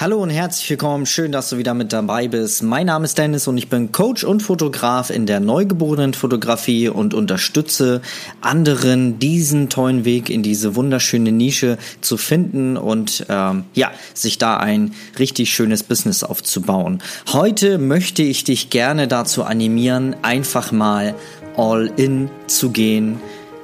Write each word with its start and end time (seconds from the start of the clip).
Hallo 0.00 0.22
und 0.22 0.30
herzlich 0.30 0.70
willkommen. 0.70 1.04
Schön, 1.04 1.30
dass 1.30 1.50
du 1.50 1.58
wieder 1.58 1.74
mit 1.74 1.92
dabei 1.92 2.26
bist. 2.26 2.62
Mein 2.62 2.86
Name 2.86 3.04
ist 3.04 3.18
Dennis 3.18 3.46
und 3.46 3.58
ich 3.58 3.68
bin 3.68 3.92
Coach 3.92 4.24
und 4.24 4.42
Fotograf 4.42 5.10
in 5.10 5.26
der 5.26 5.40
neugeborenen 5.40 6.14
Fotografie 6.14 6.88
und 6.88 7.12
unterstütze 7.12 8.00
anderen, 8.40 9.18
diesen 9.18 9.68
tollen 9.68 10.06
Weg 10.06 10.30
in 10.30 10.42
diese 10.42 10.74
wunderschöne 10.74 11.32
Nische 11.32 11.76
zu 12.00 12.16
finden 12.16 12.78
und 12.78 13.26
ähm, 13.28 13.64
ja, 13.74 13.90
sich 14.14 14.38
da 14.38 14.56
ein 14.56 14.94
richtig 15.18 15.52
schönes 15.52 15.82
Business 15.82 16.24
aufzubauen. 16.24 17.02
Heute 17.34 17.76
möchte 17.76 18.22
ich 18.22 18.42
dich 18.44 18.70
gerne 18.70 19.06
dazu 19.06 19.44
animieren, 19.44 20.16
einfach 20.22 20.72
mal 20.72 21.14
all 21.58 21.92
in 21.96 22.30
zu 22.46 22.70
gehen. 22.70 23.20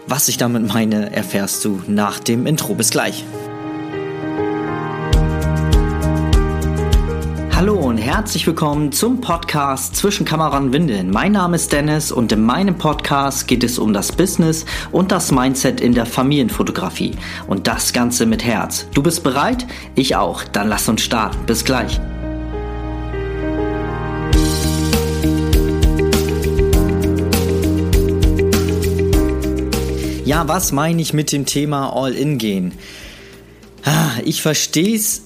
Was 0.07 0.29
ich 0.29 0.37
damit 0.37 0.69
meine, 0.69 1.17
erfährst 1.17 1.65
du 1.65 1.81
nach 1.87 2.19
dem 2.19 2.47
Intro. 2.47 2.75
Bis 2.75 2.91
gleich. 2.91 3.25
Und 7.97 8.03
herzlich 8.03 8.47
willkommen 8.47 8.93
zum 8.93 9.23
Podcast 9.23 9.97
Zwischen 9.97 10.27
Kamera 10.27 10.59
und 10.59 10.71
Windeln. 10.75 11.11
Mein 11.11 11.33
Name 11.33 11.57
ist 11.57 11.73
Dennis 11.73 12.13
und 12.13 12.31
in 12.31 12.43
meinem 12.43 12.77
Podcast 12.77 13.49
geht 13.49 13.65
es 13.65 13.79
um 13.79 13.95
das 13.95 14.13
Business 14.13 14.67
und 14.93 15.13
das 15.13 15.33
Mindset 15.33 15.81
in 15.81 15.95
der 15.95 16.05
Familienfotografie. 16.05 17.13
Und 17.47 17.67
das 17.67 17.95
Ganze 17.95 18.27
mit 18.27 18.45
Herz. 18.45 18.87
Du 18.93 19.03
bist 19.03 19.23
bereit? 19.23 19.67
Ich 19.95 20.15
auch. 20.15 20.45
Dann 20.45 20.69
lass 20.69 20.91
uns 20.91 21.01
starten. 21.01 21.47
Bis 21.47 21.65
gleich. 21.65 21.99
Ja, 30.27 30.47
was 30.47 30.71
meine 30.71 31.01
ich 31.01 31.15
mit 31.15 31.33
dem 31.33 31.47
Thema 31.47 31.97
All-In 31.97 32.37
gehen? 32.37 32.73
Ah, 33.87 34.11
ich 34.23 34.43
verstehe 34.43 34.95
es 34.97 35.26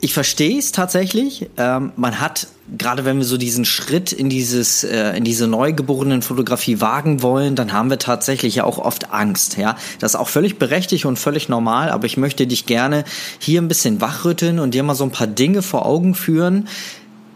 ich 0.00 0.14
verstehe 0.14 0.58
es 0.58 0.72
tatsächlich. 0.72 1.48
Ähm, 1.56 1.92
man 1.96 2.20
hat, 2.20 2.46
gerade 2.76 3.04
wenn 3.04 3.18
wir 3.18 3.24
so 3.24 3.36
diesen 3.36 3.64
Schritt 3.64 4.12
in 4.12 4.30
dieses, 4.30 4.84
äh, 4.84 5.16
in 5.16 5.24
diese 5.24 5.46
neugeborenen 5.46 6.22
Fotografie 6.22 6.80
wagen 6.80 7.22
wollen, 7.22 7.56
dann 7.56 7.72
haben 7.72 7.90
wir 7.90 7.98
tatsächlich 7.98 8.56
ja 8.56 8.64
auch 8.64 8.78
oft 8.78 9.12
Angst, 9.12 9.56
ja. 9.56 9.76
Das 9.98 10.14
ist 10.14 10.20
auch 10.20 10.28
völlig 10.28 10.58
berechtigt 10.58 11.04
und 11.04 11.18
völlig 11.18 11.48
normal, 11.48 11.90
aber 11.90 12.06
ich 12.06 12.16
möchte 12.16 12.46
dich 12.46 12.66
gerne 12.66 13.04
hier 13.38 13.60
ein 13.60 13.68
bisschen 13.68 14.00
wachrütteln 14.00 14.58
und 14.58 14.74
dir 14.74 14.82
mal 14.82 14.94
so 14.94 15.04
ein 15.04 15.12
paar 15.12 15.26
Dinge 15.26 15.62
vor 15.62 15.86
Augen 15.86 16.14
führen, 16.14 16.68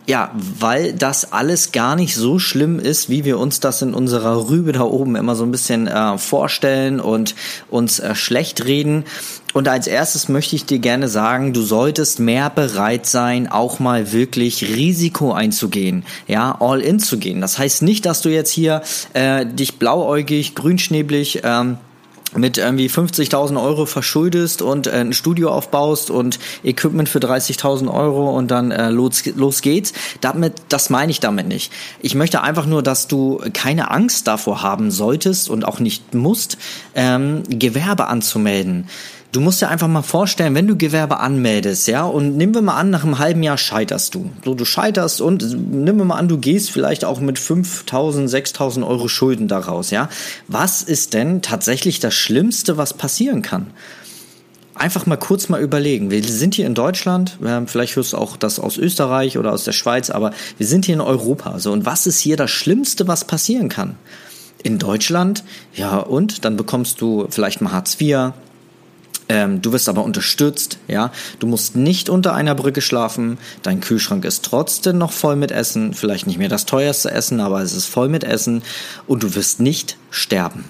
ja, 0.07 0.33
weil 0.35 0.93
das 0.95 1.33
alles 1.33 1.71
gar 1.71 1.95
nicht 1.95 2.17
so 2.17 2.39
schlimm 2.39 2.81
ist, 2.81 3.09
wie 3.09 3.25
wir 3.25 3.39
uns 3.39 3.61
das 3.61 3.83
in 3.83 3.95
unserer 3.95 4.49
Rübe 4.49 4.73
da 4.73 4.83
oben 4.83 5.15
immer 5.15 5.37
so 5.37 5.45
ein 5.45 5.53
bisschen 5.53 5.87
äh, 5.87 6.19
vorstellen 6.19 6.99
und 6.99 7.37
uns 7.71 8.01
äh, 8.01 8.15
schlecht 8.15 8.65
reden. 8.65 9.05
Und 9.53 9.69
als 9.69 9.87
erstes 9.87 10.29
möchte 10.29 10.57
ich 10.57 10.65
dir 10.65 10.79
gerne 10.79 11.09
sagen, 11.09 11.53
du 11.53 11.63
solltest 11.63 12.19
mehr 12.19 12.51
bereit 12.51 13.07
sein, 13.07 13.47
auch 13.51 13.79
mal 13.79 14.13
wirklich 14.13 14.65
Risiko 14.65 15.33
einzugehen, 15.33 16.05
ja, 16.27 16.57
all 16.59 16.81
in 16.81 16.99
zu 16.99 17.19
gehen. 17.19 17.41
Das 17.41 17.59
heißt 17.59 17.83
nicht, 17.83 18.07
dass 18.07 18.23
du 18.23 18.31
jetzt 18.31 18.51
hier 18.51 18.83
äh, 19.13 19.47
dich 19.47 19.79
blauäugig, 19.79 20.55
grünschnäblig 20.55 21.43
ähm, 21.45 21.79
mit 22.35 22.59
irgendwie 22.59 22.89
50.000 22.89 23.63
Euro 23.63 23.87
verschuldest 23.87 24.63
und 24.63 24.87
äh, 24.87 24.93
ein 24.93 25.13
Studio 25.13 25.51
aufbaust 25.51 26.11
und 26.11 26.39
Equipment 26.65 27.09
für 27.09 27.19
30.000 27.19 27.93
Euro 27.93 28.37
und 28.37 28.51
dann 28.51 28.71
äh, 28.71 28.91
los, 28.91 29.25
los 29.37 29.63
geht's. 29.63 29.93
Damit, 30.21 30.55
das 30.69 30.91
meine 30.91 31.11
ich 31.11 31.21
damit 31.21 31.49
nicht. 31.49 31.73
Ich 32.01 32.15
möchte 32.15 32.43
einfach 32.43 32.67
nur, 32.67 32.83
dass 32.83 33.09
du 33.09 33.41
keine 33.53 33.91
Angst 33.91 34.27
davor 34.27 34.63
haben 34.63 34.91
solltest 34.91 35.51
und 35.51 35.65
auch 35.65 35.79
nicht 35.79 36.15
musst, 36.15 36.59
ähm, 36.95 37.43
Gewerbe 37.49 38.07
anzumelden. 38.07 38.89
Du 39.33 39.41
musst 39.41 39.63
dir 39.63 39.69
einfach 39.69 39.89
mal 39.89 40.03
vorstellen, 40.03 40.55
wenn 40.55 40.67
du 40.67 40.77
Gewerbe 40.77 41.19
anmeldest, 41.19 41.89
ja, 41.89 42.05
und 42.05 42.37
nehmen 42.37 42.55
wir 42.55 42.61
mal 42.61 42.77
an, 42.77 42.91
nach 42.91 43.03
einem 43.03 43.19
halben 43.19 43.43
Jahr 43.43 43.57
scheiterst 43.57 44.15
du. 44.15 44.31
So, 44.45 44.55
du 44.55 44.67
scheiterst 44.67 45.23
und 45.23 45.43
nehmen 45.73 45.97
wir 45.97 46.05
mal 46.05 46.17
an, 46.17 46.29
du 46.29 46.37
gehst 46.37 46.71
vielleicht 46.71 47.03
auch 47.07 47.19
mit 47.19 47.39
5000, 47.39 48.29
6000 48.29 48.85
Euro 48.85 49.09
Schulden 49.09 49.49
daraus, 49.49 49.91
ja. 49.91 50.11
Was 50.49 50.83
ist 50.83 51.15
denn 51.15 51.41
tatsächlich 51.41 51.99
das 51.99 52.13
Schlimmste, 52.13 52.77
was 52.77 52.93
passieren 52.93 53.41
kann? 53.41 53.69
Einfach 54.75 55.07
mal 55.07 55.17
kurz 55.17 55.49
mal 55.49 55.63
überlegen. 55.63 56.11
Wir 56.11 56.23
sind 56.23 56.55
hier 56.55 56.67
in 56.67 56.75
Deutschland, 56.75 57.39
vielleicht 57.67 57.97
hörst 57.97 58.13
du 58.13 58.19
auch 58.19 58.37
das 58.37 58.59
aus 58.61 58.77
Österreich 58.77 59.39
oder 59.39 59.55
aus 59.55 59.65
der 59.65 59.73
Schweiz, 59.73 60.11
aber 60.11 60.33
wir 60.59 60.67
sind 60.67 60.85
hier 60.85 60.97
in 60.97 61.01
Europa. 61.01 61.59
So, 61.59 61.73
und 61.73 61.87
was 61.87 62.07
ist 62.07 62.19
hier 62.19 62.37
das 62.37 62.51
Schlimmste, 62.51 63.09
was 63.09 63.25
passieren 63.25 63.71
kann? 63.71 63.97
In 64.63 64.79
Deutschland, 64.79 65.43
ja, 65.75 65.97
und 65.97 66.45
dann 66.45 66.59
bekommst 66.59 67.01
du 67.01 67.27
vielleicht 67.31 67.63
mal 67.63 67.73
Hartz 67.73 67.99
IV, 67.99 68.33
ähm, 69.33 69.63
du 69.63 69.73
wirst 69.73 69.89
aber 69.89 70.05
unterstützt, 70.05 70.77
ja. 70.89 71.11
Du 71.39 71.47
musst 71.47 71.75
nicht 71.75 72.11
unter 72.11 72.35
einer 72.35 72.55
Brücke 72.55 72.83
schlafen. 72.83 73.39
Dein 73.63 73.81
Kühlschrank 73.81 74.27
ist 74.27 74.45
trotzdem 74.45 74.99
noch 74.99 75.11
voll 75.11 75.37
mit 75.37 75.51
Essen. 75.51 75.95
Vielleicht 75.95 76.27
nicht 76.27 76.39
mehr 76.39 76.51
das 76.51 76.67
teuerste 76.67 77.11
Essen, 77.11 77.41
aber 77.41 77.63
es 77.63 77.73
ist 77.73 77.87
voll 77.87 78.11
mit 78.11 78.25
Essen. 78.25 78.63
Und 79.07 79.23
du 79.23 79.35
wirst 79.35 79.59
nicht 79.59 79.97
sterben. 80.13 80.65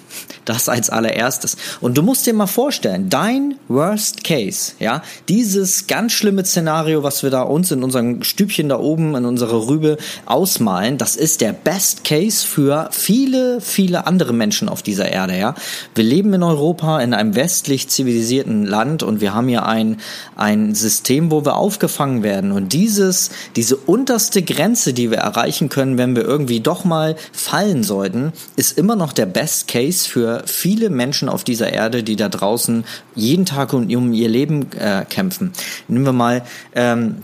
Das 0.44 0.68
als 0.68 0.88
allererstes. 0.88 1.56
Und 1.80 1.98
du 1.98 2.02
musst 2.02 2.26
dir 2.26 2.32
mal 2.32 2.46
vorstellen, 2.46 3.08
dein 3.08 3.56
Worst 3.68 4.24
Case, 4.24 4.72
ja, 4.78 5.02
dieses 5.28 5.86
ganz 5.86 6.12
schlimme 6.12 6.44
Szenario, 6.44 7.02
was 7.02 7.22
wir 7.22 7.30
da 7.30 7.42
uns 7.42 7.70
in 7.70 7.84
unserem 7.84 8.22
Stübchen 8.22 8.68
da 8.68 8.78
oben 8.78 9.14
in 9.14 9.24
unserer 9.24 9.68
Rübe 9.68 9.98
ausmalen, 10.26 10.98
das 10.98 11.16
ist 11.16 11.40
der 11.40 11.52
Best 11.52 12.04
Case 12.04 12.46
für 12.46 12.88
viele, 12.92 13.60
viele 13.60 14.06
andere 14.06 14.32
Menschen 14.32 14.68
auf 14.68 14.82
dieser 14.82 15.10
Erde, 15.10 15.38
ja. 15.38 15.54
Wir 15.94 16.04
leben 16.04 16.32
in 16.34 16.42
Europa, 16.42 17.00
in 17.00 17.14
einem 17.14 17.34
westlich 17.34 17.88
zivilisierten 17.88 18.64
Land 18.64 19.02
und 19.02 19.20
wir 19.20 19.34
haben 19.34 19.48
hier 19.48 19.66
ein, 19.66 19.98
ein 20.36 20.74
System, 20.74 21.30
wo 21.30 21.44
wir 21.44 21.56
aufgefangen 21.56 22.22
werden. 22.22 22.52
Und 22.52 22.72
dieses, 22.72 23.30
diese 23.56 23.76
unterste 23.76 24.42
Grenze, 24.42 24.92
die 24.92 25.10
wir 25.10 25.18
erreichen 25.18 25.68
können, 25.68 25.98
wenn 25.98 26.16
wir 26.16 26.24
irgendwie 26.24 26.60
doch 26.60 26.84
mal 26.84 27.16
fallen 27.32 27.82
sollten, 27.82 28.32
ist 28.56 28.78
immer 28.78 28.96
noch 28.96 29.12
der 29.12 29.31
Best 29.32 29.68
Case 29.68 30.08
für 30.08 30.42
viele 30.46 30.90
Menschen 30.90 31.28
auf 31.28 31.44
dieser 31.44 31.72
Erde, 31.72 32.02
die 32.02 32.16
da 32.16 32.28
draußen 32.28 32.84
jeden 33.14 33.44
Tag 33.46 33.72
um, 33.72 33.88
ihr 34.12 34.28
Leben 34.28 34.70
äh, 34.72 35.04
kämpfen. 35.08 35.52
Nehmen 35.88 36.04
wir 36.04 36.12
mal 36.12 36.44
ähm, 36.74 37.22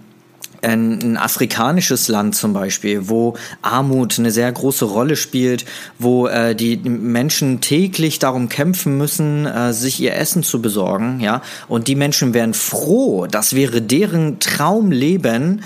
ein, 0.63 0.99
ein 1.03 1.17
afrikanisches 1.17 2.09
Land 2.09 2.35
zum 2.35 2.53
Beispiel, 2.53 3.09
wo 3.09 3.35
Armut 3.63 4.19
eine 4.19 4.31
sehr 4.31 4.51
große 4.51 4.85
Rolle 4.85 5.17
spielt, 5.17 5.65
wo 5.99 6.27
äh, 6.27 6.55
die 6.55 6.77
Menschen 6.77 7.61
täglich 7.61 8.19
darum 8.19 8.49
kämpfen 8.49 8.97
müssen, 8.97 9.47
äh, 9.47 9.73
sich 9.73 10.01
ihr 10.01 10.15
Essen 10.15 10.43
zu 10.43 10.61
besorgen, 10.63 11.21
ja, 11.21 11.43
und 11.69 11.89
die 11.89 11.95
Menschen 11.95 12.35
wären 12.35 12.55
froh, 12.55 13.27
das 13.27 13.55
wäre 13.55 13.83
deren 13.83 14.41
Traumleben, 14.41 15.63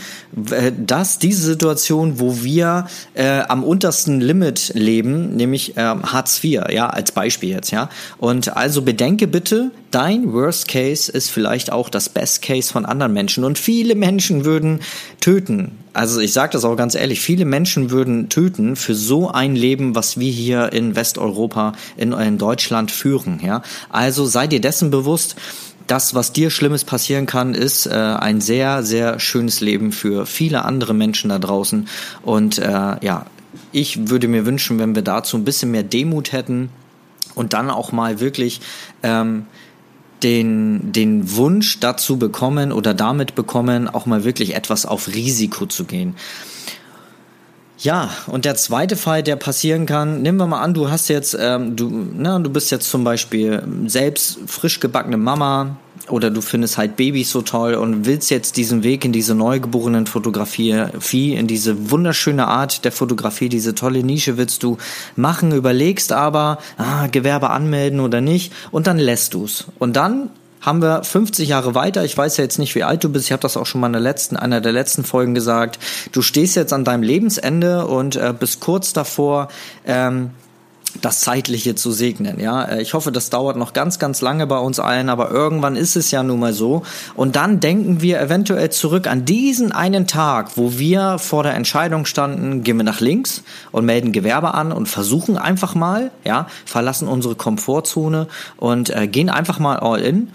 äh, 0.50 0.72
dass 0.76 1.18
diese 1.18 1.42
Situation, 1.42 2.18
wo 2.18 2.42
wir 2.42 2.86
äh, 3.14 3.40
am 3.40 3.64
untersten 3.64 4.20
Limit 4.20 4.72
leben, 4.74 5.36
nämlich 5.36 5.76
äh, 5.76 5.80
Hartz 5.80 6.42
IV, 6.42 6.62
ja, 6.70 6.88
als 6.88 7.12
Beispiel 7.12 7.50
jetzt, 7.50 7.70
ja, 7.70 7.88
und 8.18 8.56
also 8.56 8.82
bedenke 8.82 9.26
bitte, 9.26 9.70
dein 9.92 10.32
Worst 10.32 10.68
Case 10.68 11.12
ist 11.12 11.30
vielleicht 11.30 11.70
auch 11.70 11.88
das 11.88 12.08
Best 12.08 12.42
Case 12.42 12.72
von 12.72 12.84
anderen 12.84 13.12
Menschen 13.12 13.44
und 13.44 13.58
viele 13.58 13.94
Menschen 13.94 14.44
würden 14.44 14.80
töten. 15.20 15.78
Also 15.92 16.20
ich 16.20 16.32
sage 16.32 16.52
das 16.52 16.64
auch 16.64 16.76
ganz 16.76 16.94
ehrlich, 16.94 17.20
viele 17.20 17.44
Menschen 17.44 17.90
würden 17.90 18.28
töten 18.28 18.76
für 18.76 18.94
so 18.94 19.30
ein 19.30 19.54
Leben, 19.54 19.94
was 19.94 20.18
wir 20.18 20.32
hier 20.32 20.72
in 20.72 20.96
Westeuropa, 20.96 21.74
in, 21.96 22.12
in 22.12 22.38
Deutschland 22.38 22.90
führen. 22.90 23.40
Ja, 23.44 23.62
also 23.90 24.24
sei 24.24 24.46
dir 24.46 24.60
dessen 24.60 24.90
bewusst. 24.90 25.36
Das, 25.88 26.14
was 26.14 26.32
dir 26.32 26.50
Schlimmes 26.50 26.84
passieren 26.84 27.26
kann, 27.26 27.54
ist 27.54 27.86
äh, 27.86 27.90
ein 27.90 28.40
sehr, 28.40 28.82
sehr 28.84 29.18
schönes 29.18 29.60
Leben 29.60 29.92
für 29.92 30.26
viele 30.26 30.64
andere 30.64 30.94
Menschen 30.94 31.28
da 31.28 31.38
draußen. 31.38 31.88
Und 32.22 32.58
äh, 32.58 32.70
ja, 33.04 33.26
ich 33.72 34.08
würde 34.08 34.28
mir 34.28 34.46
wünschen, 34.46 34.78
wenn 34.78 34.94
wir 34.94 35.02
dazu 35.02 35.36
ein 35.36 35.44
bisschen 35.44 35.72
mehr 35.72 35.82
Demut 35.82 36.32
hätten 36.32 36.70
und 37.34 37.52
dann 37.52 37.68
auch 37.68 37.92
mal 37.92 38.20
wirklich 38.20 38.60
ähm, 39.02 39.46
den, 40.22 40.92
den 40.92 41.36
Wunsch 41.36 41.80
dazu 41.80 42.16
bekommen 42.18 42.72
oder 42.72 42.94
damit 42.94 43.34
bekommen, 43.34 43.88
auch 43.88 44.06
mal 44.06 44.24
wirklich 44.24 44.54
etwas 44.54 44.86
auf 44.86 45.08
Risiko 45.08 45.66
zu 45.66 45.84
gehen. 45.84 46.14
Ja, 47.78 48.10
und 48.28 48.44
der 48.44 48.54
zweite 48.54 48.96
Fall, 48.96 49.24
der 49.24 49.34
passieren 49.34 49.86
kann, 49.86 50.22
nehmen 50.22 50.38
wir 50.38 50.46
mal 50.46 50.60
an, 50.60 50.72
du 50.72 50.88
hast 50.88 51.08
jetzt, 51.08 51.36
ähm, 51.38 51.74
du, 51.74 51.90
na, 52.16 52.38
du 52.38 52.48
bist 52.48 52.70
jetzt 52.70 52.88
zum 52.88 53.02
Beispiel 53.02 53.60
selbst 53.86 54.38
frisch 54.46 54.78
gebackene 54.78 55.16
Mama, 55.16 55.76
oder 56.08 56.30
du 56.30 56.40
findest 56.40 56.78
halt 56.78 56.96
Babys 56.96 57.30
so 57.30 57.42
toll 57.42 57.74
und 57.74 58.06
willst 58.06 58.30
jetzt 58.30 58.56
diesen 58.56 58.82
Weg 58.82 59.04
in 59.04 59.12
diese 59.12 59.34
neugeborenen 59.34 60.06
Fotografie, 60.06 61.34
in 61.34 61.46
diese 61.46 61.90
wunderschöne 61.90 62.46
Art 62.46 62.84
der 62.84 62.92
Fotografie, 62.92 63.48
diese 63.48 63.74
tolle 63.74 64.02
Nische 64.02 64.36
willst 64.36 64.62
du 64.62 64.78
machen, 65.16 65.52
überlegst 65.52 66.12
aber, 66.12 66.58
ah, 66.76 67.06
Gewerbe 67.06 67.50
anmelden 67.50 68.00
oder 68.00 68.20
nicht 68.20 68.52
und 68.70 68.86
dann 68.86 68.98
lässt 68.98 69.34
du's. 69.34 69.66
Und 69.78 69.96
dann 69.96 70.30
haben 70.62 70.80
wir 70.80 71.02
50 71.02 71.48
Jahre 71.48 71.74
weiter. 71.74 72.04
Ich 72.04 72.16
weiß 72.16 72.36
ja 72.36 72.44
jetzt 72.44 72.58
nicht, 72.58 72.74
wie 72.74 72.84
alt 72.84 73.02
du 73.04 73.08
bist. 73.08 73.26
Ich 73.26 73.32
habe 73.32 73.42
das 73.42 73.56
auch 73.56 73.66
schon 73.66 73.80
mal 73.80 73.88
in 73.88 73.94
der 73.94 74.02
letzten, 74.02 74.36
einer 74.36 74.60
der 74.60 74.72
letzten 74.72 75.04
Folgen 75.04 75.34
gesagt. 75.34 75.78
Du 76.12 76.22
stehst 76.22 76.54
jetzt 76.56 76.72
an 76.72 76.84
deinem 76.84 77.02
Lebensende 77.02 77.86
und 77.86 78.16
äh, 78.16 78.32
bist 78.38 78.60
kurz 78.60 78.92
davor, 78.92 79.48
ähm, 79.84 80.30
das 81.00 81.20
Zeitliche 81.20 81.74
zu 81.74 81.90
segnen. 81.92 82.38
Ja, 82.38 82.64
äh, 82.64 82.82
ich 82.82 82.94
hoffe, 82.94 83.12
das 83.12 83.30
dauert 83.30 83.56
noch 83.56 83.72
ganz, 83.72 83.98
ganz 83.98 84.20
lange 84.20 84.46
bei 84.46 84.58
uns 84.58 84.78
allen, 84.78 85.08
aber 85.08 85.30
irgendwann 85.30 85.76
ist 85.76 85.96
es 85.96 86.10
ja 86.10 86.22
nun 86.22 86.40
mal 86.40 86.52
so. 86.52 86.82
Und 87.14 87.36
dann 87.36 87.60
denken 87.60 88.02
wir 88.02 88.20
eventuell 88.20 88.70
zurück 88.70 89.06
an 89.06 89.24
diesen 89.24 89.72
einen 89.72 90.06
Tag, 90.06 90.56
wo 90.56 90.78
wir 90.78 91.18
vor 91.18 91.42
der 91.42 91.54
Entscheidung 91.54 92.04
standen, 92.04 92.62
gehen 92.62 92.76
wir 92.76 92.84
nach 92.84 93.00
links 93.00 93.42
und 93.70 93.84
melden 93.84 94.12
Gewerbe 94.12 94.54
an 94.54 94.72
und 94.72 94.88
versuchen 94.88 95.38
einfach 95.38 95.74
mal, 95.74 96.10
ja, 96.24 96.46
verlassen 96.66 97.08
unsere 97.08 97.34
Komfortzone 97.34 98.28
und 98.56 98.90
äh, 98.90 99.06
gehen 99.06 99.30
einfach 99.30 99.58
mal 99.58 99.78
all 99.78 100.00
in, 100.00 100.28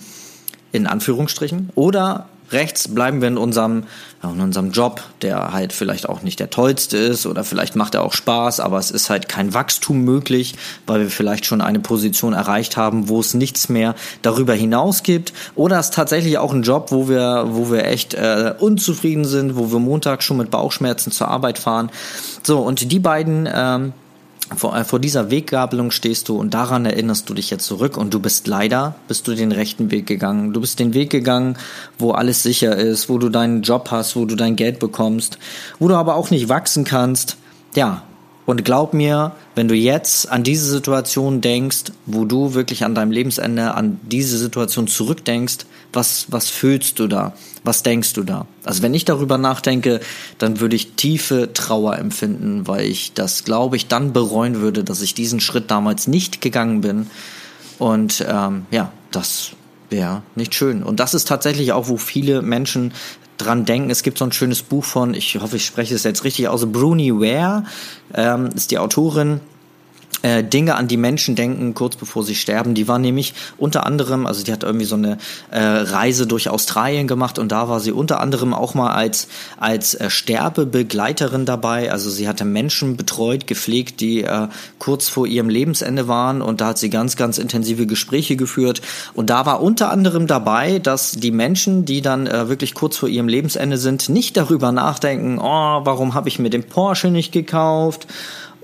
in 0.71 0.88
Anführungsstrichen, 0.88 1.69
oder 1.75 2.27
rechts 2.51 2.94
bleiben 2.94 3.21
wir 3.21 3.27
in 3.27 3.38
unserem, 3.38 3.83
in 4.23 4.41
unserem 4.41 4.71
Job, 4.71 5.01
der 5.21 5.51
halt 5.51 5.73
vielleicht 5.73 6.09
auch 6.09 6.21
nicht 6.21 6.39
der 6.39 6.49
tollste 6.49 6.97
ist 6.97 7.25
oder 7.25 7.44
vielleicht 7.44 7.75
macht 7.75 7.95
er 7.95 8.03
auch 8.03 8.13
Spaß, 8.13 8.59
aber 8.59 8.77
es 8.79 8.91
ist 8.91 9.09
halt 9.09 9.29
kein 9.29 9.53
Wachstum 9.53 10.03
möglich, 10.03 10.55
weil 10.85 11.01
wir 11.01 11.09
vielleicht 11.09 11.45
schon 11.45 11.61
eine 11.61 11.79
Position 11.79 12.33
erreicht 12.33 12.77
haben, 12.77 13.09
wo 13.09 13.19
es 13.19 13.33
nichts 13.33 13.69
mehr 13.69 13.95
darüber 14.21 14.53
hinaus 14.53 15.03
gibt. 15.03 15.33
Oder 15.55 15.79
es 15.79 15.88
ist 15.88 15.94
tatsächlich 15.94 16.38
auch 16.38 16.53
ein 16.53 16.63
Job, 16.63 16.91
wo 16.91 17.09
wir, 17.09 17.47
wo 17.49 17.71
wir 17.71 17.85
echt 17.85 18.13
äh, 18.13 18.53
unzufrieden 18.57 19.25
sind, 19.25 19.55
wo 19.55 19.71
wir 19.71 19.79
Montag 19.79 20.23
schon 20.23 20.38
mit 20.38 20.51
Bauchschmerzen 20.51 21.11
zur 21.11 21.27
Arbeit 21.27 21.59
fahren. 21.59 21.89
So, 22.44 22.59
und 22.59 22.91
die 22.91 22.99
beiden 22.99 23.47
ähm, 23.53 23.94
vor, 24.56 24.75
äh, 24.75 24.84
vor 24.86 25.00
dieser 25.00 25.30
Weggabelung 25.30 25.92
stehst 25.92 26.30
du 26.30 26.38
und 26.38 26.54
daran 26.54 26.86
erinnerst 26.86 27.30
du 27.30 27.34
dich 27.34 27.50
jetzt 27.50 27.66
zurück 27.66 27.98
und 27.98 28.13
du 28.13 28.19
bist 28.19 28.48
leider, 28.48 28.95
bist 29.07 29.28
du 29.28 29.36
den 29.36 29.51
rechten 29.51 29.92
Weg 29.92 30.07
gegangen. 30.07 30.54
Du 30.54 30.62
bist 30.62 30.80
den 30.80 30.94
Weg 30.94 31.10
gegangen, 31.10 31.57
wo 31.98 32.12
alles 32.12 32.44
sicher 32.44 32.75
ist, 32.75 33.10
wo 33.10 33.18
du 33.18 33.30
deinen 33.30 33.62
Job 33.62 33.89
hast, 33.92 34.16
wo 34.16 34.25
du 34.25 34.36
dein 34.36 34.56
Geld 34.56 34.80
bekommst, 34.80 35.38
wo 35.80 35.88
du 35.88 35.95
aber 35.95 36.16
auch 36.16 36.30
nicht 36.30 36.50
wachsen 36.50 36.84
kannst. 36.84 37.38
Ja, 37.75 38.04
und 38.47 38.63
glaub 38.63 38.94
mir, 38.94 39.33
wenn 39.55 39.67
du 39.67 39.75
jetzt 39.75 40.31
an 40.31 40.41
diese 40.41 40.71
Situation 40.71 41.41
denkst, 41.41 41.91
wo 42.05 42.23
du 42.23 42.53
wirklich 42.53 42.85
an 42.85 42.95
deinem 42.95 43.11
Lebensende 43.11 43.75
an 43.75 43.99
diese 44.03 44.38
Situation 44.38 44.88
zurückdenkst, 44.88 45.65
was, 45.91 46.27
was 46.29 46.47
fühlst 46.47 46.97
du 46.99 47.07
da? 47.07 47.33
Was 47.65 47.83
denkst 47.83 48.13
du 48.13 48.23
da? 48.23 48.47
Also 48.63 48.83
wenn 48.83 48.94
ich 48.94 49.03
darüber 49.03 49.38
nachdenke, 49.38 49.99
dann 50.38 50.61
würde 50.61 50.77
ich 50.77 50.94
tiefe 50.94 51.51
Trauer 51.53 51.97
empfinden, 51.97 52.67
weil 52.67 52.85
ich 52.85 53.11
das, 53.11 53.44
glaube 53.44 53.75
ich, 53.75 53.88
dann 53.88 54.13
bereuen 54.13 54.61
würde, 54.61 54.85
dass 54.85 55.01
ich 55.01 55.13
diesen 55.13 55.41
Schritt 55.41 55.69
damals 55.69 56.07
nicht 56.07 56.39
gegangen 56.39 56.79
bin. 56.79 57.07
Und 57.79 58.25
ähm, 58.29 58.65
ja, 58.71 58.94
das 59.11 59.51
wäre 59.89 60.21
nicht 60.35 60.55
schön. 60.55 60.83
Und 60.83 61.01
das 61.01 61.13
ist 61.13 61.27
tatsächlich 61.27 61.73
auch, 61.73 61.89
wo 61.89 61.97
viele 61.97 62.41
Menschen 62.41 62.94
dran 63.38 63.66
denken. 63.66 63.89
Es 63.89 64.04
gibt 64.04 64.18
so 64.18 64.25
ein 64.25 64.31
schönes 64.31 64.62
Buch 64.62 64.84
von, 64.84 65.13
ich 65.13 65.39
hoffe, 65.39 65.57
ich 65.57 65.66
spreche 65.66 65.95
es 65.95 66.04
jetzt 66.04 66.24
richtig 66.24 66.48
aus, 66.48 66.66
Bruni 66.66 67.13
Ware 67.13 67.63
ähm, 68.13 68.50
ist 68.56 68.72
die 68.72 68.80
Autorin 68.80 69.39
äh, 70.24 70.44
Dinge 70.44 70.75
an 70.75 70.88
die 70.88 70.98
Menschen 70.98 71.36
denken, 71.36 71.74
kurz 71.74 71.95
bevor 71.95 72.24
sie 72.24 72.36
sterben. 72.36 72.74
Die 72.74 72.88
war 72.88 73.00
nämlich 73.00 73.33
unter 73.57 73.86
anderem, 73.86 74.25
also 74.25 74.44
die 74.44 74.51
hat 74.51 74.63
irgendwie 74.63 74.86
so 74.86 74.95
eine 74.95 75.18
äh, 75.51 75.59
Reise 75.59 76.25
durch 76.25 76.50
Australien 76.50 77.07
gemacht 77.07 77.38
und 77.38 77.51
da 77.51 77.69
war 77.69 77.80
sie 77.80 77.92
unter 77.92 78.19
anderem 78.19 78.54
auch 78.54 78.74
mal 78.74 78.92
als, 78.92 79.27
als 79.57 79.94
äh, 79.94 80.09
Sterbebegleiterin 80.09 81.45
dabei. 81.45 81.92
Also 81.92 82.09
sie 82.09 82.27
hatte 82.27 82.45
Menschen 82.45 82.98
betreut, 82.98 83.45
gepflegt, 83.48 84.01
die 84.01 84.24
äh, 84.24 84.48
kurz 84.80 85.07
vor 85.07 85.27
ihrem 85.27 85.50
Lebensende 85.50 86.07
waren 86.07 86.42
und 86.42 86.62
da 86.62 86.68
hat 86.68 86.80
sie 86.80 86.89
ganz, 86.89 87.15
ganz 87.15 87.38
intensive 87.38 87.86
Gespräche 87.86 88.36
geführt. 88.36 88.81
Und 89.13 89.30
da 89.30 89.45
war 89.45 89.62
unter 89.62 89.92
anderem 89.92 90.25
dabei, 90.25 90.80
dass 90.80 91.12
die 91.12 91.31
Menschen, 91.31 91.86
die 91.86 92.01
dann 92.01 92.27
äh, 92.27 92.50
wirklich 92.50 92.74
kurz 92.74 92.98
vor 92.98 93.09
ihrem 93.09 93.27
Lebensende 93.27 93.77
sind, 93.77 94.09
nicht 94.09 94.36
darüber 94.36 94.71
nachdenken, 94.71 95.38
oh, 95.39 95.81
warum 95.83 96.15
habe 96.15 96.27
ich 96.27 96.39
mir 96.39 96.50
den 96.50 96.63
Porsche 96.63 97.09
nicht 97.09 97.31
gekauft? 97.31 98.07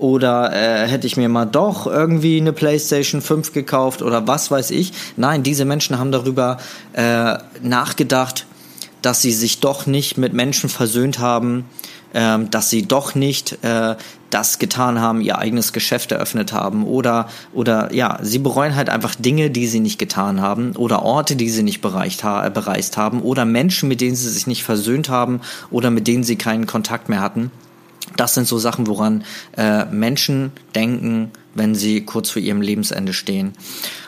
Oder 0.04 0.52
äh, 0.52 0.86
hätte 0.86 1.06
ich 1.06 1.16
mir 1.16 1.30
mal 1.30 1.46
doch 1.46 1.86
irgendwie 1.86 2.36
eine 2.36 2.52
PlayStation 2.52 3.22
5 3.22 3.54
gekauft 3.54 4.02
oder 4.02 4.28
was 4.28 4.50
weiß 4.50 4.70
ich. 4.72 4.92
Nein, 5.16 5.42
diese 5.42 5.64
Menschen 5.64 5.98
haben 5.98 6.12
darüber 6.12 6.58
äh, 6.92 7.38
nachgedacht, 7.62 8.44
dass 9.00 9.22
sie 9.22 9.32
sich 9.32 9.60
doch 9.60 9.86
nicht 9.86 10.18
mit 10.18 10.34
Menschen 10.34 10.68
versöhnt 10.68 11.20
haben, 11.20 11.64
äh, 12.12 12.38
dass 12.50 12.68
sie 12.68 12.82
doch 12.82 13.14
nicht 13.14 13.64
äh, 13.64 13.96
das 14.28 14.58
getan 14.58 15.00
haben, 15.00 15.22
ihr 15.22 15.38
eigenes 15.38 15.72
Geschäft 15.72 16.12
eröffnet 16.12 16.52
haben 16.52 16.84
oder 16.84 17.30
oder 17.54 17.90
ja, 17.94 18.18
sie 18.20 18.40
bereuen 18.40 18.76
halt 18.76 18.90
einfach 18.90 19.14
Dinge, 19.14 19.48
die 19.48 19.66
sie 19.66 19.80
nicht 19.80 19.98
getan 19.98 20.42
haben 20.42 20.76
oder 20.76 21.02
Orte, 21.02 21.34
die 21.34 21.48
sie 21.48 21.62
nicht 21.62 21.80
bereicht 21.80 22.24
ha 22.24 22.46
bereist 22.50 22.98
haben 22.98 23.22
oder 23.22 23.46
Menschen, 23.46 23.88
mit 23.88 24.02
denen 24.02 24.16
sie 24.16 24.28
sich 24.28 24.46
nicht 24.46 24.64
versöhnt 24.64 25.08
haben 25.08 25.40
oder 25.70 25.90
mit 25.90 26.06
denen 26.08 26.24
sie 26.24 26.36
keinen 26.36 26.66
Kontakt 26.66 27.08
mehr 27.08 27.22
hatten. 27.22 27.50
Das 28.16 28.34
sind 28.34 28.46
so 28.46 28.58
Sachen, 28.58 28.86
woran 28.86 29.24
äh, 29.56 29.84
Menschen 29.86 30.52
denken, 30.74 31.32
wenn 31.54 31.74
sie 31.74 32.02
kurz 32.02 32.30
vor 32.30 32.42
ihrem 32.42 32.60
Lebensende 32.60 33.12
stehen. 33.12 33.54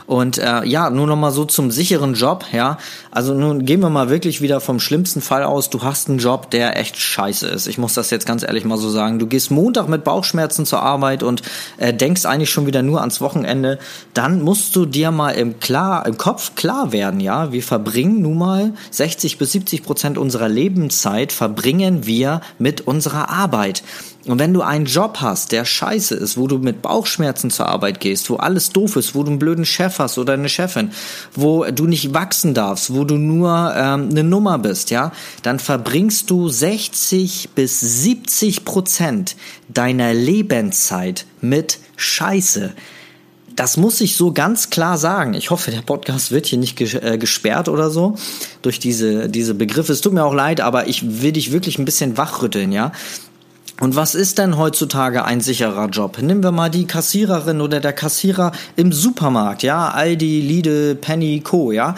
Und 0.07 0.39
äh, 0.39 0.65
ja, 0.65 0.89
nur 0.89 1.07
noch 1.07 1.17
mal 1.17 1.33
so 1.33 1.45
zum 1.45 1.71
sicheren 1.71 2.15
Job, 2.15 2.45
ja. 2.53 2.79
Also 3.11 3.35
nun 3.35 3.65
gehen 3.65 3.81
wir 3.81 3.91
mal 3.91 4.09
wirklich 4.09 4.41
wieder 4.41 4.61
vom 4.61 4.79
schlimmsten 4.79 5.21
Fall 5.21 5.43
aus. 5.43 5.69
Du 5.69 5.83
hast 5.83 6.09
einen 6.09 6.19
Job, 6.19 6.51
der 6.51 6.79
echt 6.79 6.97
scheiße 6.97 7.49
ist. 7.49 7.67
Ich 7.67 7.77
muss 7.77 7.95
das 7.95 8.11
jetzt 8.11 8.25
ganz 8.25 8.45
ehrlich 8.45 8.65
mal 8.65 8.79
so 8.79 8.89
sagen. 8.89 9.19
Du 9.19 9.27
gehst 9.27 9.51
Montag 9.51 9.89
mit 9.89 10.05
Bauchschmerzen 10.05 10.65
zur 10.65 10.81
Arbeit 10.81 11.25
und 11.25 11.43
äh, 11.79 11.93
denkst 11.93 12.25
eigentlich 12.25 12.51
schon 12.51 12.67
wieder 12.67 12.83
nur 12.83 13.01
ans 13.01 13.21
Wochenende. 13.21 13.79
Dann 14.15 14.43
musst 14.43 14.77
du 14.77 14.87
dir 14.87 15.11
mal 15.11 15.31
im 15.31 15.59
klar 15.59 16.07
im 16.07 16.17
Kopf 16.17 16.55
klar 16.55 16.93
werden, 16.93 17.19
ja. 17.19 17.51
Wir 17.51 17.63
verbringen 17.63 18.23
nun 18.23 18.39
mal 18.39 18.75
60 18.93 19.39
bis 19.39 19.53
70 19.53 19.83
Prozent 19.83 20.19
unserer 20.19 20.49
Lebenszeit 20.49 21.33
verbringen 21.33 22.07
wir 22.07 22.43
mit 22.59 22.83
unserer 22.83 23.29
Arbeit. 23.31 23.83
Und 24.27 24.41
wenn 24.41 24.53
du 24.53 24.63
einen 24.63 24.87
Job 24.87 25.19
hast, 25.21 25.53
der 25.53 25.65
scheiße 25.65 26.15
ist, 26.17 26.37
wo 26.37 26.49
du 26.49 26.59
mit 26.59 26.83
Bauchschmerzen 26.83 27.51
zur 27.51 27.67
Arbeit 27.67 28.01
gehst, 28.01 28.29
wo 28.29 28.37
alles 28.37 28.71
doof 28.71 28.97
ist, 28.97 29.15
wo 29.15 29.23
du 29.23 29.31
einen 29.31 29.39
blöden 29.39 29.65
Chef 29.65 30.01
hast 30.01 30.19
oder 30.19 30.33
eine 30.33 30.49
Chefin, 30.49 30.91
wo 31.35 31.65
du 31.65 31.87
nicht 31.87 32.13
wachsen 32.13 32.53
darfst, 32.53 32.93
wo 32.93 33.05
du 33.05 33.17
nur 33.17 33.73
ähm, 33.77 34.09
eine 34.11 34.25
Nummer 34.25 34.59
bist, 34.59 34.91
ja, 34.91 35.13
dann 35.43 35.61
verbringst 35.61 36.29
du 36.31 36.49
60 36.49 37.51
bis 37.55 37.81
70 37.81 38.65
Prozent 38.65 39.37
deiner 39.69 40.13
Lebenszeit 40.13 41.27
mit 41.41 41.79
Scheiße. 41.97 42.73
Das 43.55 43.77
muss 43.79 44.01
ich 44.01 44.17
so 44.17 44.33
ganz 44.33 44.71
klar 44.71 44.99
sagen. 44.99 45.35
Ich 45.35 45.51
hoffe, 45.51 45.71
der 45.71 45.81
Podcast 45.81 46.31
wird 46.31 46.47
hier 46.47 46.59
nicht 46.59 46.79
äh, 46.81 47.17
gesperrt 47.17 47.69
oder 47.69 47.91
so 47.91 48.17
durch 48.61 48.81
diese, 48.81 49.31
diese 49.31 49.55
Begriffe. 49.55 49.93
Es 49.93 50.03
tut 50.03 50.13
mir 50.13 50.25
auch 50.25 50.35
leid, 50.35 50.61
aber 50.61 50.89
ich 50.89 51.23
will 51.23 51.33
dich 51.33 51.53
wirklich 51.53 51.79
ein 51.79 51.87
bisschen 51.87 52.19
wachrütteln, 52.19 52.73
ja. 52.73 52.93
Und 53.81 53.95
was 53.95 54.15
ist 54.15 54.39
denn 54.39 54.57
heutzutage 54.57 55.25
ein 55.25 55.41
sicherer 55.41 55.89
Job? 55.89 56.19
Nehmen 56.21 56.43
wir 56.43 56.53
mal 56.53 56.71
die 56.71 56.87
Kassiererin 56.87 57.61
oder 57.61 57.81
der 57.81 57.93
Kassierer 57.93 58.53
im 58.75 58.91
Supermarkt, 58.91 59.63
ja, 59.63 59.89
Aldi, 59.89 60.41
Lidl, 60.41 60.95
Penny, 60.95 61.41
Co, 61.41 61.73
ja 61.73 61.95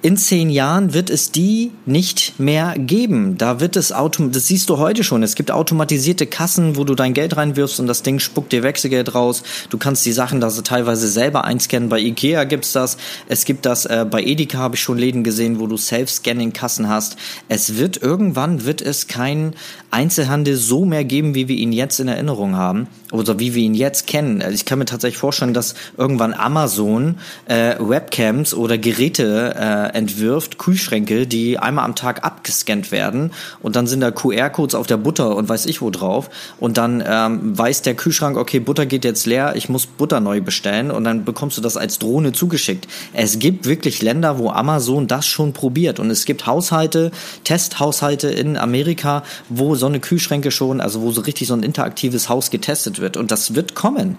in 0.00 0.16
zehn 0.16 0.48
Jahren 0.48 0.94
wird 0.94 1.10
es 1.10 1.32
die 1.32 1.72
nicht 1.84 2.38
mehr 2.38 2.74
geben. 2.76 3.36
Da 3.36 3.58
wird 3.58 3.74
es 3.74 3.90
autom 3.90 4.30
das 4.30 4.46
siehst 4.46 4.70
du 4.70 4.78
heute 4.78 5.02
schon. 5.02 5.24
Es 5.24 5.34
gibt 5.34 5.50
automatisierte 5.50 6.26
Kassen, 6.26 6.76
wo 6.76 6.84
du 6.84 6.94
dein 6.94 7.14
Geld 7.14 7.36
reinwirfst 7.36 7.80
und 7.80 7.88
das 7.88 8.02
Ding 8.02 8.20
spuckt 8.20 8.52
dir 8.52 8.62
Wechselgeld 8.62 9.14
raus. 9.14 9.42
Du 9.70 9.78
kannst 9.78 10.06
die 10.06 10.12
Sachen 10.12 10.40
da 10.40 10.50
teilweise 10.50 11.08
selber 11.08 11.44
einscannen. 11.44 11.88
Bei 11.88 11.98
Ikea 11.98 12.44
gibt's 12.44 12.72
das. 12.72 12.96
Es 13.28 13.44
gibt 13.44 13.66
das 13.66 13.86
äh, 13.86 14.06
bei 14.08 14.22
Edeka 14.22 14.58
habe 14.58 14.76
ich 14.76 14.82
schon 14.82 14.98
Läden 14.98 15.24
gesehen, 15.24 15.58
wo 15.58 15.66
du 15.66 15.76
Self-Scanning 15.76 16.52
Kassen 16.52 16.88
hast. 16.88 17.16
Es 17.48 17.76
wird 17.76 18.00
irgendwann 18.00 18.64
wird 18.64 18.80
es 18.80 19.08
keinen 19.08 19.54
Einzelhandel 19.90 20.56
so 20.56 20.84
mehr 20.84 21.04
geben, 21.04 21.34
wie 21.34 21.48
wir 21.48 21.56
ihn 21.56 21.72
jetzt 21.72 21.98
in 21.98 22.06
Erinnerung 22.08 22.56
haben 22.56 22.86
oder 23.12 23.38
wie 23.38 23.54
wir 23.54 23.62
ihn 23.62 23.74
jetzt 23.74 24.06
kennen. 24.06 24.42
Also 24.42 24.54
ich 24.54 24.64
kann 24.64 24.78
mir 24.78 24.84
tatsächlich 24.84 25.18
vorstellen, 25.18 25.54
dass 25.54 25.74
irgendwann 25.96 26.34
Amazon 26.34 27.16
äh, 27.46 27.74
Webcams 27.78 28.52
oder 28.52 28.76
Geräte 28.76 29.54
äh, 29.58 29.96
entwirft, 29.96 30.58
Kühlschränke, 30.58 31.26
die 31.26 31.58
einmal 31.58 31.84
am 31.84 31.94
Tag 31.94 32.24
abgescannt 32.24 32.92
werden 32.92 33.32
und 33.60 33.76
dann 33.76 33.86
sind 33.86 34.00
da 34.00 34.10
QR-Codes 34.10 34.74
auf 34.74 34.86
der 34.86 34.98
Butter 34.98 35.36
und 35.36 35.48
weiß 35.48 35.66
ich 35.66 35.80
wo 35.80 35.90
drauf 35.90 36.28
und 36.60 36.76
dann 36.76 37.02
ähm, 37.06 37.56
weiß 37.56 37.82
der 37.82 37.94
Kühlschrank, 37.94 38.36
okay, 38.36 38.60
Butter 38.60 38.84
geht 38.84 39.04
jetzt 39.04 39.24
leer, 39.24 39.54
ich 39.56 39.68
muss 39.68 39.86
Butter 39.86 40.20
neu 40.20 40.40
bestellen 40.40 40.90
und 40.90 41.04
dann 41.04 41.24
bekommst 41.24 41.56
du 41.56 41.62
das 41.62 41.76
als 41.76 41.98
Drohne 41.98 42.32
zugeschickt. 42.32 42.88
Es 43.14 43.38
gibt 43.38 43.64
wirklich 43.66 44.02
Länder, 44.02 44.38
wo 44.38 44.50
Amazon 44.50 45.06
das 45.06 45.26
schon 45.26 45.54
probiert 45.54 45.98
und 45.98 46.10
es 46.10 46.26
gibt 46.26 46.46
Haushalte, 46.46 47.10
Testhaushalte 47.44 48.28
in 48.28 48.58
Amerika, 48.58 49.22
wo 49.48 49.74
so 49.76 49.86
eine 49.86 50.00
Kühlschränke 50.00 50.50
schon, 50.50 50.82
also 50.82 51.00
wo 51.00 51.10
so 51.10 51.22
richtig 51.22 51.48
so 51.48 51.54
ein 51.54 51.62
interaktives 51.62 52.28
Haus 52.28 52.50
getestet 52.50 52.97
wird 53.00 53.16
und 53.16 53.30
das 53.30 53.54
wird 53.54 53.74
kommen. 53.74 54.18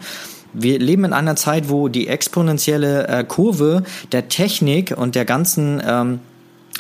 Wir 0.54 0.80
leben 0.80 1.06
in 1.06 1.14
einer 1.14 1.36
Zeit, 1.36 1.70
wo 1.70 1.90
die 1.90 2.08
exponentielle 2.08 3.08
äh, 3.08 3.24
Kurve 3.24 3.84
der 4.12 4.30
Technik 4.30 4.96
und 4.98 5.16
der 5.16 5.26
ganzen 5.26 5.82
ähm, 5.86 6.20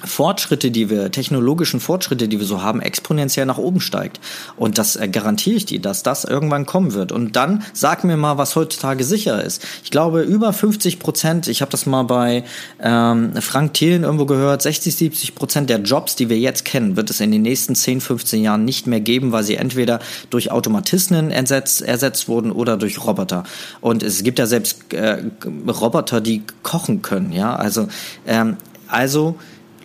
Fortschritte, 0.03 0.71
die 0.71 0.89
wir, 0.89 1.11
technologischen 1.11 1.79
Fortschritte, 1.79 2.27
die 2.27 2.39
wir 2.39 2.45
so 2.45 2.61
haben, 2.61 2.81
exponentiell 2.81 3.45
nach 3.45 3.57
oben 3.57 3.81
steigt. 3.81 4.19
Und 4.55 4.77
das 4.77 4.95
äh, 4.95 5.07
garantiere 5.07 5.57
ich 5.57 5.65
dir, 5.65 5.81
dass 5.81 6.03
das 6.03 6.23
irgendwann 6.23 6.65
kommen 6.65 6.93
wird. 6.93 7.11
Und 7.11 7.35
dann 7.35 7.63
sag 7.73 8.03
mir 8.03 8.17
mal, 8.17 8.37
was 8.37 8.55
heutzutage 8.55 9.03
sicher 9.03 9.43
ist. 9.43 9.65
Ich 9.83 9.91
glaube, 9.91 10.21
über 10.21 10.53
50 10.53 10.99
Prozent, 10.99 11.47
ich 11.47 11.61
habe 11.61 11.71
das 11.71 11.85
mal 11.85 12.03
bei 12.03 12.43
ähm, 12.81 13.33
Frank 13.41 13.73
Thielen 13.73 14.03
irgendwo 14.03 14.25
gehört, 14.25 14.61
60, 14.61 14.95
70 14.95 15.35
Prozent 15.35 15.69
der 15.69 15.79
Jobs, 15.79 16.15
die 16.15 16.29
wir 16.29 16.39
jetzt 16.39 16.65
kennen, 16.65 16.95
wird 16.95 17.09
es 17.09 17.19
in 17.19 17.31
den 17.31 17.41
nächsten 17.41 17.75
10, 17.75 18.01
15 18.01 18.41
Jahren 18.41 18.65
nicht 18.65 18.87
mehr 18.87 19.01
geben, 19.01 19.31
weil 19.31 19.43
sie 19.43 19.55
entweder 19.55 19.99
durch 20.29 20.51
Automatismen 20.51 21.31
ersetzt, 21.31 21.81
ersetzt 21.81 22.27
wurden 22.27 22.51
oder 22.51 22.77
durch 22.77 23.03
Roboter. 23.05 23.43
Und 23.81 24.03
es 24.03 24.23
gibt 24.23 24.39
ja 24.39 24.45
selbst 24.45 24.93
äh, 24.93 25.23
Roboter, 25.67 26.21
die 26.21 26.43
kochen 26.63 27.01
können, 27.01 27.31
ja. 27.31 27.55
Also, 27.55 27.87
ähm, 28.25 28.57
also 28.87 29.35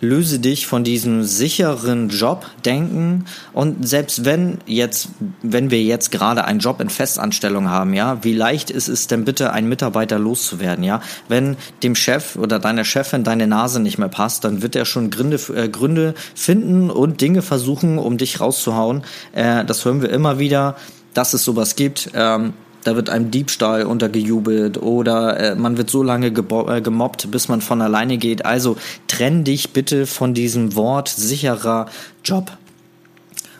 löse 0.01 0.39
dich 0.39 0.67
von 0.67 0.83
diesem 0.83 1.23
sicheren 1.23 2.09
Job 2.09 2.45
denken 2.63 3.25
und 3.53 3.87
selbst 3.87 4.25
wenn 4.25 4.59
jetzt, 4.65 5.09
wenn 5.41 5.71
wir 5.71 5.81
jetzt 5.81 6.11
gerade 6.11 6.45
einen 6.45 6.59
Job 6.59 6.81
in 6.81 6.89
Festanstellung 6.89 7.69
haben, 7.69 7.93
ja, 7.93 8.23
wie 8.23 8.33
leicht 8.33 8.69
ist 8.69 8.87
es 8.87 9.07
denn 9.07 9.25
bitte, 9.25 9.53
einen 9.53 9.69
Mitarbeiter 9.69 10.19
loszuwerden, 10.19 10.83
ja? 10.83 11.01
Wenn 11.27 11.57
dem 11.83 11.95
Chef 11.95 12.35
oder 12.35 12.59
deiner 12.59 12.83
Chefin 12.83 13.23
deine 13.23 13.47
Nase 13.47 13.79
nicht 13.79 13.97
mehr 13.97 14.09
passt, 14.09 14.43
dann 14.43 14.61
wird 14.61 14.75
er 14.75 14.85
schon 14.85 15.09
Gründe, 15.09 15.39
äh, 15.55 15.69
Gründe 15.69 16.13
finden 16.33 16.89
und 16.89 17.21
Dinge 17.21 17.41
versuchen, 17.41 17.97
um 17.97 18.17
dich 18.17 18.39
rauszuhauen. 18.39 19.03
Äh, 19.33 19.65
das 19.65 19.85
hören 19.85 20.01
wir 20.01 20.09
immer 20.09 20.39
wieder, 20.39 20.75
dass 21.13 21.33
es 21.33 21.43
sowas 21.43 21.75
gibt. 21.75 22.11
Ähm, 22.13 22.53
da 22.85 22.95
wird 22.95 23.09
einem 23.09 23.31
Diebstahl 23.31 23.83
untergejubelt 23.83 24.81
oder 24.81 25.37
äh, 25.37 25.55
man 25.55 25.77
wird 25.77 25.89
so 25.89 26.03
lange 26.03 26.27
äh, 26.27 26.81
gemobbt, 26.81 27.31
bis 27.31 27.49
man 27.49 27.59
von 27.59 27.81
alleine 27.81 28.17
geht. 28.17 28.45
Also 28.45 28.77
trenn 29.07 29.43
dich 29.43 29.71
bitte 29.71 30.05
von 30.05 30.33
diesem 30.33 30.75
Wort 30.75 31.09
sicherer 31.09 31.87
Job. 32.23 32.51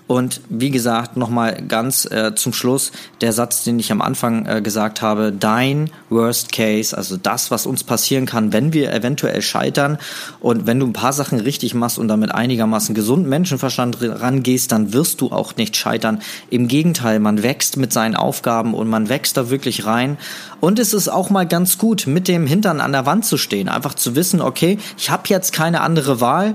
Und 0.08 0.42
wie 0.50 0.70
gesagt, 0.70 1.18
nochmal 1.18 1.64
ganz 1.68 2.06
äh, 2.06 2.36
zum 2.36 2.54
Schluss 2.54 2.92
der 3.22 3.34
Satz, 3.34 3.64
den 3.64 3.80
ich 3.80 3.92
am 3.92 4.02
Anfang 4.02 4.46
äh, 4.46 4.62
gesagt 4.62 5.02
habe, 5.02 5.32
dein 5.32 5.90
Worst 6.10 6.52
Case, 6.52 6.96
also 6.96 7.18
das, 7.18 7.50
was 7.50 7.66
uns 7.66 7.84
passieren 7.84 8.28
kann, 8.28 8.54
wenn 8.54 8.72
wir 8.72 8.94
eventuell 8.94 9.42
scheitern 9.42 9.98
und 10.42 10.68
wenn 10.68 10.80
du 10.80 10.86
ein 10.86 10.94
paar 10.94 11.14
Sachen 11.14 11.40
richtig 11.40 11.74
machst 11.74 11.98
und 11.98 12.08
damit 12.08 12.32
einigermaßen 12.32 12.94
gesunden 12.94 13.30
Menschenverstand 13.30 13.98
rangehst, 14.00 14.72
dann 14.72 14.94
wirst 14.94 15.22
du 15.22 15.32
auch 15.32 15.56
nicht 15.56 15.76
scheitern. 15.76 16.22
Im 16.52 16.68
Gegenteil, 16.68 17.20
man 17.20 17.42
wächst 17.42 17.78
mit 17.78 17.92
seinen 17.92 18.16
Aufgaben 18.16 18.76
und 18.76 18.88
man 18.88 19.10
wächst 19.10 19.38
da 19.38 19.50
wirklich 19.50 19.88
rein. 19.88 20.20
Und 20.60 20.78
es 20.78 20.94
ist 20.94 21.10
auch 21.10 21.32
mal 21.32 21.48
ganz 21.48 21.80
gut, 21.80 22.06
mit 22.06 22.28
dem 22.28 22.46
Hintern 22.46 22.80
an 22.80 22.92
der 22.92 23.08
Wand 23.08 23.26
zu 23.26 23.38
stehen, 23.38 23.70
einfach 23.70 23.96
zu 23.96 24.16
wissen, 24.16 24.40
okay, 24.40 24.78
ich 25.00 25.10
habe 25.10 25.24
jetzt 25.28 25.52
keine 25.52 25.82
andere 25.82 26.22
Wahl 26.22 26.54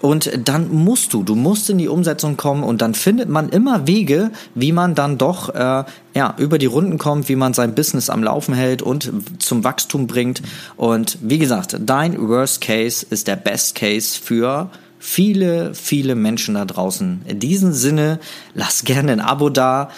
und 0.00 0.30
dann 0.44 0.72
musst 0.72 1.12
du, 1.12 1.22
du 1.22 1.34
musst 1.34 1.68
in 1.70 1.78
die 1.78 1.88
Umsetzung 1.88 2.36
kommen 2.36 2.62
und 2.62 2.80
dann 2.82 2.94
findet 2.94 3.28
man 3.28 3.48
immer 3.48 3.86
Wege, 3.86 4.30
wie 4.54 4.72
man 4.72 4.94
dann 4.94 5.18
doch 5.18 5.54
äh, 5.54 5.84
ja, 6.14 6.34
über 6.38 6.58
die 6.58 6.66
Runden 6.66 6.98
kommt, 6.98 7.28
wie 7.28 7.36
man 7.36 7.54
sein 7.54 7.74
Business 7.74 8.10
am 8.10 8.22
Laufen 8.22 8.54
hält 8.54 8.82
und 8.82 9.12
zum 9.38 9.64
Wachstum 9.64 10.06
bringt. 10.06 10.42
Und 10.76 11.18
wie 11.20 11.38
gesagt, 11.38 11.76
dein 11.80 12.28
Worst 12.28 12.60
Case 12.60 13.04
ist 13.08 13.26
der 13.26 13.36
Best 13.36 13.74
Case 13.74 14.18
für 14.20 14.70
viele, 14.98 15.74
viele 15.74 16.14
Menschen 16.14 16.54
da 16.54 16.64
draußen. 16.64 17.22
In 17.26 17.38
diesem 17.38 17.72
Sinne, 17.72 18.18
lass 18.54 18.84
gerne 18.84 19.12
ein 19.12 19.20
Abo 19.20 19.48
da. 19.48 19.90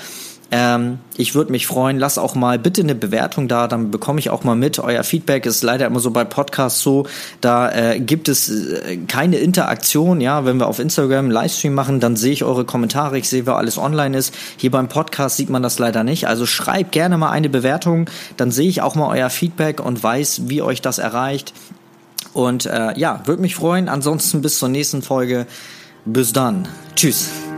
Ähm, 0.53 0.99
ich 1.17 1.35
würde 1.35 1.53
mich 1.53 1.67
freuen, 1.67 1.99
lass 1.99 2.19
auch 2.19 2.35
mal 2.35 2.59
bitte 2.59 2.83
eine 2.83 2.95
Bewertung 2.95 3.47
da, 3.47 3.69
dann 3.69 3.91
bekomme 3.91 4.19
ich 4.19 4.31
auch 4.31 4.43
mal 4.43 4.57
mit. 4.57 4.79
Euer 4.81 5.05
Feedback 5.05 5.47
ist 5.47 5.63
leider 5.63 5.87
immer 5.87 6.01
so 6.01 6.11
bei 6.11 6.25
Podcasts 6.25 6.81
so, 6.81 7.07
da 7.41 7.71
äh, 7.71 8.01
gibt 8.01 8.29
es 8.29 8.49
äh, 8.49 8.97
keine 9.07 9.39
Interaktion. 9.39 10.21
Ja, 10.21 10.45
wenn 10.45 10.59
wir 10.59 10.67
auf 10.67 10.81
Instagram 10.81 11.27
einen 11.27 11.31
Livestream 11.31 11.75
machen, 11.75 12.01
dann 12.01 12.17
sehe 12.17 12.33
ich 12.33 12.43
eure 12.43 12.65
Kommentare, 12.65 13.19
ich 13.19 13.29
sehe, 13.29 13.47
wer 13.47 13.57
alles 13.57 13.79
online 13.79 14.17
ist. 14.17 14.35
Hier 14.57 14.73
beim 14.73 14.89
Podcast 14.89 15.37
sieht 15.37 15.51
man 15.51 15.63
das 15.63 15.79
leider 15.79 16.03
nicht. 16.03 16.27
Also 16.27 16.47
schreibt 16.47 16.93
gerne 16.93 17.17
mal 17.17 17.31
eine 17.31 17.49
Bewertung, 17.49 18.11
dann 18.37 18.51
sehe 18.51 18.69
ich 18.69 18.83
auch 18.83 18.97
mal 18.97 19.09
euer 19.09 19.31
Feedback 19.31 19.85
und 19.85 20.03
weiß, 20.03 20.43
wie 20.47 20.63
euch 20.63 20.83
das 20.83 20.99
erreicht. 20.99 21.55
Und 22.33 22.67
äh, 22.67 22.99
ja, 22.99 23.23
würde 23.27 23.43
mich 23.43 23.55
freuen. 23.55 23.89
Ansonsten 23.89 24.41
bis 24.41 24.59
zur 24.59 24.69
nächsten 24.69 25.03
Folge. 25.03 25.47
Bis 26.05 26.33
dann. 26.33 26.69
Tschüss. 26.95 27.50